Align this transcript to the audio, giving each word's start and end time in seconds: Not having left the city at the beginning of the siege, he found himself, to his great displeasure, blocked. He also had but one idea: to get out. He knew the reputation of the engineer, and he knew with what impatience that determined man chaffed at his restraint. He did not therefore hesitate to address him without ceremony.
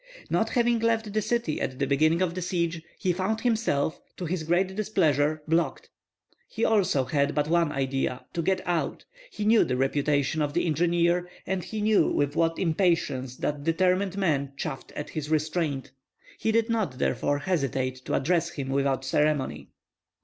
Not 0.31 0.49
having 0.49 0.79
left 0.79 1.13
the 1.13 1.21
city 1.21 1.61
at 1.61 1.77
the 1.77 1.85
beginning 1.85 2.23
of 2.23 2.33
the 2.33 2.41
siege, 2.41 2.81
he 2.97 3.13
found 3.13 3.41
himself, 3.41 4.01
to 4.17 4.25
his 4.25 4.41
great 4.41 4.75
displeasure, 4.75 5.43
blocked. 5.47 5.91
He 6.47 6.65
also 6.65 7.03
had 7.05 7.35
but 7.35 7.47
one 7.47 7.71
idea: 7.71 8.25
to 8.33 8.41
get 8.41 8.61
out. 8.65 9.05
He 9.29 9.45
knew 9.45 9.63
the 9.63 9.77
reputation 9.77 10.41
of 10.41 10.53
the 10.53 10.65
engineer, 10.65 11.29
and 11.45 11.63
he 11.63 11.81
knew 11.81 12.07
with 12.09 12.35
what 12.35 12.57
impatience 12.57 13.35
that 13.35 13.63
determined 13.63 14.17
man 14.17 14.53
chaffed 14.57 14.91
at 14.93 15.11
his 15.11 15.29
restraint. 15.29 15.91
He 16.39 16.51
did 16.51 16.67
not 16.67 16.97
therefore 16.97 17.37
hesitate 17.37 17.97
to 18.05 18.15
address 18.15 18.49
him 18.49 18.69
without 18.69 19.05
ceremony. 19.05 19.69